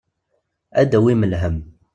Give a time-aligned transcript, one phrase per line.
[0.79, 1.59] Ad d-awin lhemm.